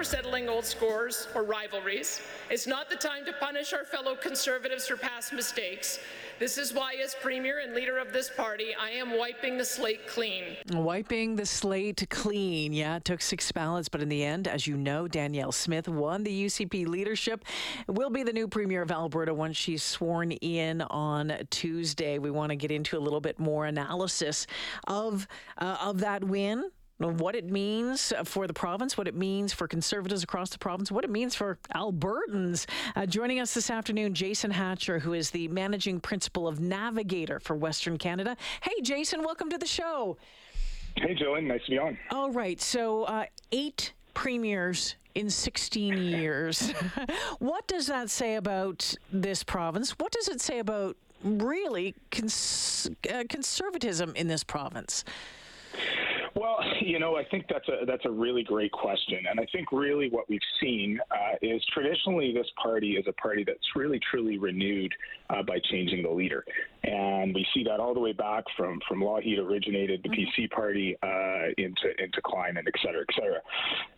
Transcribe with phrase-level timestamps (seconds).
[0.00, 2.22] for settling old scores or rivalries.
[2.48, 5.98] It's not the time to punish our fellow Conservatives for past mistakes.
[6.38, 10.06] This is why, as Premier and leader of this party, I am wiping the slate
[10.06, 10.56] clean.
[10.72, 12.72] Wiping the slate clean.
[12.72, 16.24] Yeah, it took six ballots, but in the end, as you know, Danielle Smith won
[16.24, 17.44] the UCP leadership.
[17.86, 22.18] Will be the new Premier of Alberta once she's sworn in on Tuesday.
[22.18, 24.46] We want to get into a little bit more analysis
[24.86, 26.70] of uh, of that win
[27.08, 31.04] what it means for the province, what it means for conservatives across the province, what
[31.04, 32.66] it means for Albertans.
[32.94, 37.56] Uh, joining us this afternoon, Jason Hatcher, who is the managing principal of Navigator for
[37.56, 38.36] Western Canada.
[38.62, 40.18] Hey, Jason, welcome to the show.
[40.96, 41.96] Hey, Joanne, nice to be on.
[42.10, 46.72] All right, so uh, eight premiers in 16 years.
[47.38, 49.92] what does that say about this province?
[49.92, 55.04] What does it say about really cons- uh, conservatism in this province?
[56.34, 59.72] Well, you know, I think that's a that's a really great question, and I think
[59.72, 64.38] really what we've seen uh, is traditionally this party is a party that's really truly
[64.38, 64.92] renewed
[65.30, 66.44] uh, by changing the leader,
[66.84, 70.42] and we see that all the way back from from Lougheed originated the mm-hmm.
[70.42, 73.40] PC party uh, into into Klein and et cetera, et cetera,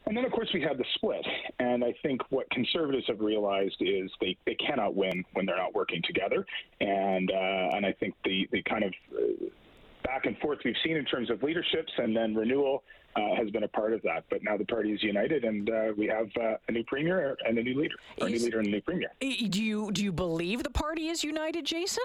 [0.06, 1.26] and then of course we had the split,
[1.58, 5.74] and I think what conservatives have realized is they they cannot win when they're not
[5.74, 6.46] working together,
[6.80, 9.46] and uh, and I think the the kind of uh,
[10.12, 12.82] back and forth we've seen in terms of leaderships and then renewal
[13.16, 14.24] uh, has been a part of that.
[14.30, 17.58] But now the party is united, and uh, we have uh, a new premier and
[17.58, 19.10] a new leader, or a new leader and a new premier.
[19.20, 19.26] Do
[19.62, 22.04] you do you believe the party is united, Jason?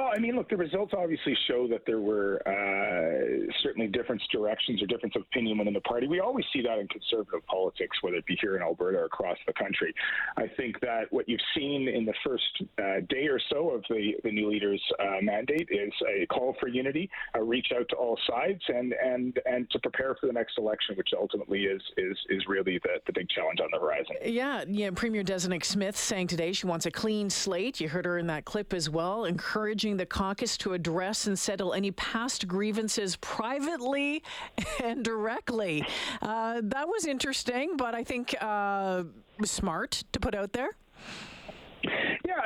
[0.00, 4.82] Well, I mean, look, the results obviously show that there were uh, certainly different directions
[4.82, 6.06] or difference of opinion within the party.
[6.08, 9.36] We always see that in conservative politics, whether it be here in Alberta or across
[9.46, 9.92] the country.
[10.38, 14.12] I think that what you've seen in the first uh, day or so of the,
[14.24, 18.18] the new leader's uh, mandate is a call for unity, a reach out to all
[18.26, 22.42] sides, and and and to prepare for the next election, which ultimately is is is
[22.48, 24.16] really the, the big challenge on the horizon.
[24.24, 24.88] Yeah, yeah.
[24.94, 27.80] Premier Designate Smith saying today she wants a clean slate.
[27.80, 31.36] You heard her in that clip as well, encouraging urging the caucus to address and
[31.36, 34.22] settle any past grievances privately
[34.84, 35.84] and directly.
[36.22, 39.02] Uh, that was interesting, but I think uh,
[39.44, 40.76] smart to put out there.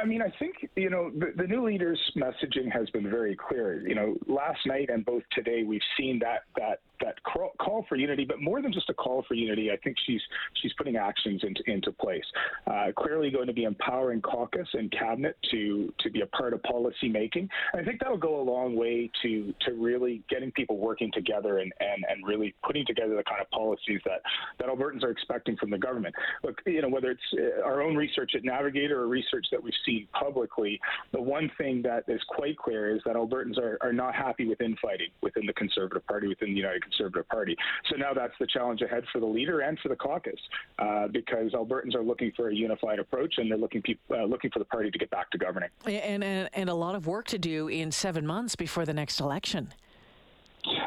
[0.05, 3.89] I mean, I think you know the, the, new leader's messaging has been very clear.
[3.89, 8.27] You know, last night and both today, we've seen that that that call for unity,
[8.27, 10.21] but more than just a call for unity, I think she's
[10.61, 12.25] she's putting actions into into place.
[12.67, 16.63] Uh, clearly, going to be empowering caucus and cabinet to to be a part of
[16.65, 17.49] policy making.
[17.73, 21.59] And I think that'll go a long way to to really getting people working together
[21.59, 24.21] and and and really putting together the kind of policies that
[24.59, 26.15] that Albertans are expecting from the government.
[26.43, 29.73] Look, you know, whether it's uh, our own research at Navigator or research that we've
[29.87, 30.81] seen publicly,
[31.13, 34.61] the one thing that is quite clear is that Albertans are, are not happy with
[34.61, 37.57] infighting within the Conservative Party, within the United Conservative Party.
[37.91, 40.41] So now that's the challenge ahead for the leader and for the caucus,
[40.79, 44.51] uh, because Albertans are looking for a unified approach and they're looking pe- uh, looking
[44.51, 45.71] for the party to get back to governing.
[45.87, 49.21] And, and and a lot of work to do in seven months before the next
[49.21, 49.73] election.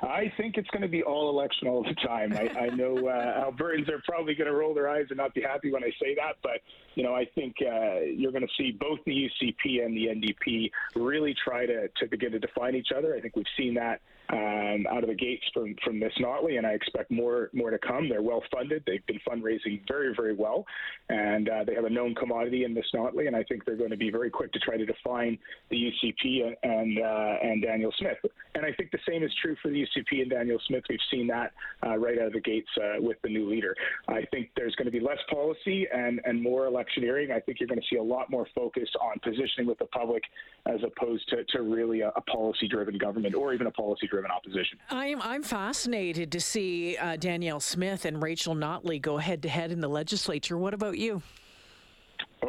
[0.07, 2.33] I think it's going to be all election all the time.
[2.33, 5.41] I, I know uh, Albertans are probably going to roll their eyes and not be
[5.41, 6.61] happy when I say that, but
[6.95, 10.71] you know I think uh, you're going to see both the UCP and the NDP
[10.95, 13.15] really try to to begin to define each other.
[13.15, 16.67] I think we've seen that um, out of the gates from from Miss Notley, and
[16.67, 18.09] I expect more more to come.
[18.09, 18.83] They're well funded.
[18.85, 20.65] They've been fundraising very very well,
[21.09, 23.91] and uh, they have a known commodity in Miss Notley, and I think they're going
[23.91, 25.37] to be very quick to try to define
[25.69, 28.17] the UCP and uh, and Danielle Smith.
[28.57, 30.83] And I think the same is true for the UCP and Danielle Smith.
[30.89, 31.53] We've seen that
[31.85, 33.75] uh, right out of the gates uh, with the new leader.
[34.07, 37.31] I think there's going to be less policy and and more electioneering.
[37.31, 40.23] I think you're going to see a lot more focus on positioning with the public
[40.65, 44.31] as opposed to, to really a, a policy driven government or even a policy driven
[44.31, 44.79] opposition.
[44.89, 49.71] I'm I'm fascinated to see uh, Danielle Smith and Rachel Notley go head to head
[49.71, 50.57] in the legislature.
[50.57, 51.21] What about you?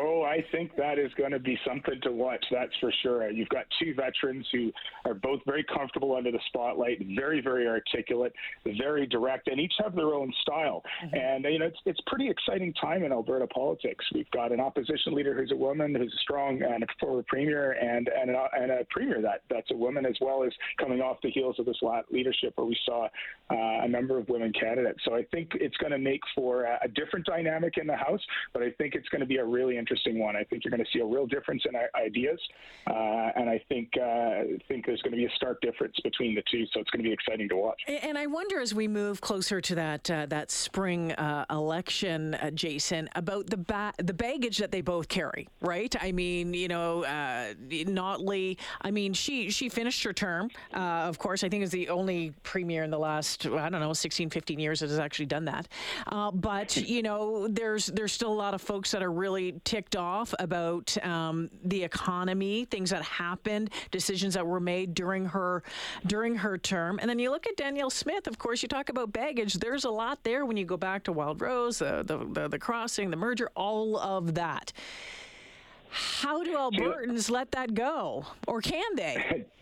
[0.00, 2.44] Oh, I think that is going to be something to watch.
[2.50, 3.30] That's for sure.
[3.30, 4.70] You've got two veterans who
[5.04, 8.32] are both very comfortable under the spotlight, very, very articulate,
[8.64, 10.82] very direct, and each have their own style.
[11.04, 11.16] Mm-hmm.
[11.16, 14.04] And you know, it's it's pretty exciting time in Alberta politics.
[14.14, 17.72] We've got an opposition leader who's a woman, who's a strong and a former premier,
[17.72, 21.18] and and a, and a premier that that's a woman as well as coming off
[21.22, 21.80] the heels of this
[22.10, 23.06] leadership where we saw
[23.50, 25.00] uh, a number of women candidates.
[25.04, 28.20] So I think it's going to make for a, a different dynamic in the House,
[28.52, 30.36] but I think it's going to be a really interesting one.
[30.36, 32.38] I think you're going to see a real difference in ideas,
[32.86, 36.42] uh, and I think uh, think there's going to be a stark difference between the
[36.50, 36.64] two.
[36.72, 37.80] So it's going to be exciting to watch.
[37.86, 42.50] And I wonder as we move closer to that uh, that spring uh, election, uh,
[42.50, 45.94] Jason, about the ba- the baggage that they both carry, right?
[46.00, 48.58] I mean, you know, uh, Notley.
[48.82, 50.50] I mean, she she finished her term.
[50.72, 54.30] of course, I think is the only premier in the last I don't know 16,
[54.30, 55.68] 15 years that has actually done that.
[56.34, 60.34] but you know, there's there's still a lot of folks that are really ticked off
[60.38, 65.62] about um, the economy, things that happened, decisions that were made during her
[66.06, 66.98] during her term.
[67.02, 68.26] And then you look at Danielle Smith.
[68.26, 69.54] Of course, you talk about baggage.
[69.54, 73.10] There's a lot there when you go back to Wildrose, the the, the, the crossing,
[73.10, 74.72] the merger, all of that.
[75.90, 79.44] How do Albertans let that go, or can they?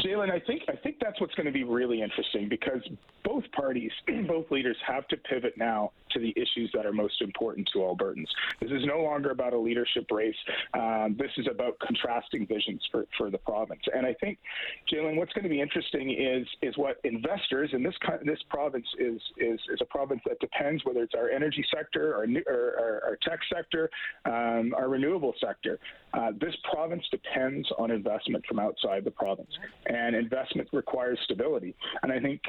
[0.00, 2.82] Jalen, I think I think that's what's going to be really interesting because
[3.24, 3.90] both parties,
[4.28, 8.28] both leaders have to pivot now to the issues that are most important to Albertans.
[8.60, 10.36] This is no longer about a leadership race.
[10.74, 13.82] Um, this is about contrasting visions for, for the province.
[13.94, 14.38] And I think,
[14.92, 17.94] Jalen, what's going to be interesting is is what investors in this
[18.24, 22.26] this province is is, is a province that depends whether it's our energy sector, our
[22.48, 23.90] our, our tech sector,
[24.24, 25.78] um, our renewable sector.
[26.14, 29.45] Uh, this province depends on investment from outside the province,
[29.86, 31.74] and investment requires stability.
[32.02, 32.40] And I think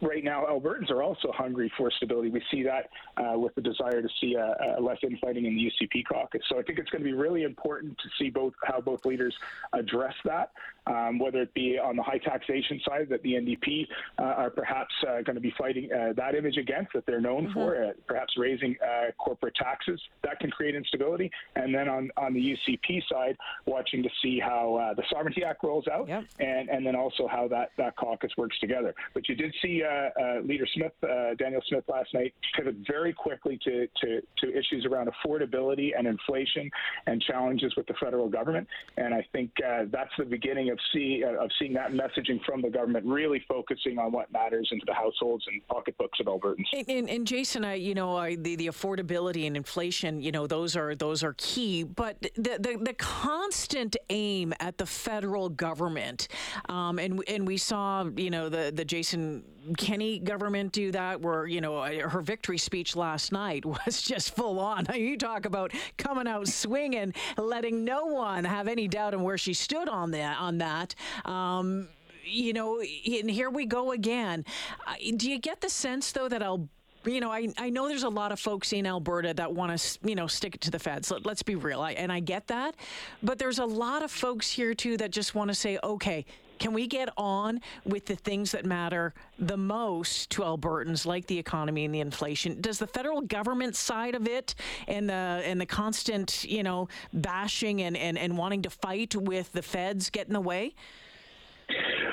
[0.00, 2.30] right now Albertans are also hungry for stability.
[2.30, 5.70] We see that uh, with the desire to see a, a less infighting in the
[5.70, 6.42] UCP caucus.
[6.48, 9.34] So I think it's going to be really important to see both how both leaders
[9.72, 10.50] address that,
[10.86, 13.86] um, whether it be on the high taxation side that the NDP
[14.18, 17.44] uh, are perhaps uh, going to be fighting uh, that image against that they're known
[17.44, 17.52] mm-hmm.
[17.52, 22.34] for, uh, perhaps raising uh, corporate taxes that can create instability, and then on on
[22.34, 23.36] the UCP side,
[23.66, 26.24] watching to see how the Sovereignty Act rolls out, yep.
[26.38, 28.94] And and then also how that that caucus works together.
[29.12, 29.82] But you did see
[30.44, 30.92] Leader Smith,
[31.38, 36.70] Danielle Smith, last night pivot very quickly to, to, to issues around affordability and inflation
[37.06, 38.66] and challenges with the federal government.
[38.96, 42.62] And I think uh, that's the beginning of see uh, of seeing that messaging from
[42.62, 46.64] the government really focusing on what matters into the households and pocketbooks of Albertans.
[46.72, 50.46] And, and, and Jason, I, you know, I, the the affordability and inflation, you know,
[50.46, 51.84] those are those are key.
[51.84, 56.19] But the the, the constant aim at the federal government,
[56.68, 59.44] um, and and we saw, you know, the the Jason
[59.76, 64.58] Kenney government do that, where you know her victory speech last night was just full
[64.58, 64.86] on.
[65.00, 69.54] You talk about coming out swinging, letting no one have any doubt on where she
[69.54, 70.38] stood on that.
[70.38, 70.94] On that.
[71.24, 71.88] Um,
[72.24, 74.44] you know, and here we go again.
[75.16, 76.68] Do you get the sense though that I'll
[77.04, 79.98] you know, I, I know there's a lot of folks in Alberta that want to,
[80.08, 81.10] you know, stick it to the feds.
[81.10, 81.80] Let, us be real.
[81.80, 82.74] I, and I get that.
[83.22, 86.26] But there's a lot of folks here, too, that just want to say, okay,
[86.58, 91.38] can we get on with the things that matter the most to Albertans, like the
[91.38, 92.60] economy and the inflation?
[92.60, 94.54] Does the federal government side of it
[94.86, 99.50] and the and the constant, you know, bashing and, and, and wanting to fight with
[99.52, 100.74] the feds get in the way?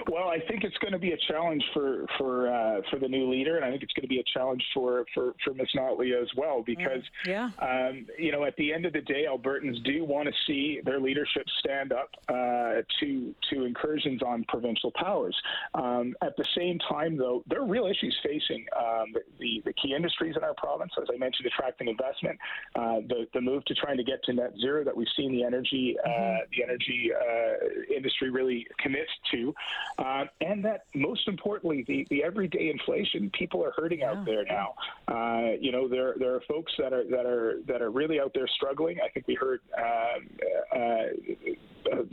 [0.10, 3.30] Well, I think it's going to be a challenge for for uh, for the new
[3.30, 5.68] leader, and I think it's going to be a challenge for for for Ms.
[5.76, 7.50] Notley as well, because mm, yeah.
[7.60, 11.00] um, you know at the end of the day, Albertans do want to see their
[11.00, 15.36] leadership stand up uh, to to incursions on provincial powers.
[15.74, 19.94] Um, at the same time, though, there are real issues facing um, the the key
[19.94, 22.40] industries in our province, as I mentioned, attracting investment,
[22.76, 25.44] uh, the the move to trying to get to net zero that we've seen the
[25.44, 26.38] energy uh, mm-hmm.
[26.56, 29.54] the energy uh, industry really commit to.
[29.98, 34.12] Uh, and that most importantly, the, the everyday inflation, people are hurting yeah.
[34.12, 34.74] out there now.
[35.08, 38.32] Uh, you know, there there are folks that are that are that are really out
[38.36, 38.98] there struggling.
[39.04, 40.30] I think we heard um,
[40.76, 41.52] uh,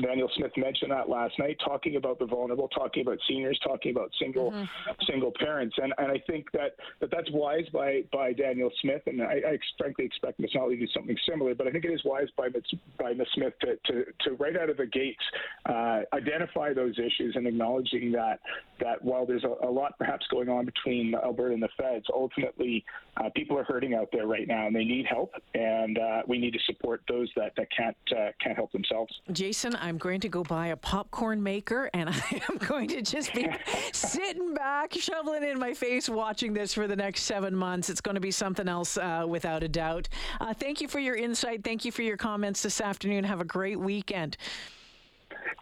[0.01, 4.11] Danielle Smith mentioned that last night, talking about the vulnerable, talking about seniors, talking about
[4.21, 4.93] single mm-hmm.
[5.09, 9.23] single parents, and and I think that, that that's wise by by Danielle Smith, and
[9.23, 10.51] I, I frankly expect Ms.
[10.55, 11.55] Notley to do something similar.
[11.55, 12.63] But I think it is wise by Ms.
[12.99, 13.27] by Ms.
[13.35, 15.23] Smith to, to, to right out of the gates
[15.67, 18.41] uh, identify those issues and acknowledging that
[18.81, 22.85] that while there's a, a, lot perhaps going on between Alberta and the feds, ultimately
[23.17, 26.39] uh, people are hurting out there right now and they need help, and uh, we
[26.39, 29.13] need to support those that, that can't uh, can't help themselves.
[29.33, 33.33] Jason, I'm going to go buy a popcorn maker and I am going to just
[33.33, 33.49] be
[33.93, 37.89] sitting back, shoveling in my face, watching this for the next seven months.
[37.89, 40.09] It's going to be something else uh, without a doubt.
[40.41, 41.65] Uh, thank you for your insight.
[41.65, 43.25] Thank you for your comments this afternoon.
[43.25, 44.37] Have a great weekend.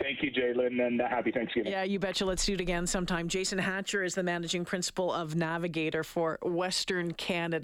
[0.01, 1.71] Thank you, Jalen, and uh, happy Thanksgiving.
[1.71, 2.25] Yeah, you betcha.
[2.25, 3.29] Let's do it again sometime.
[3.29, 7.61] Jason Hatcher is the managing principal of Navigator for Western Canada.